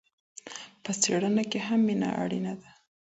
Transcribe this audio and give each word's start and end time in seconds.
په 0.83 0.91
څېړنه 1.01 1.43
کي 1.51 1.59
هم 1.67 1.79
مینه 1.87 2.09
اړینه 2.23 2.53
ده. 2.61 2.69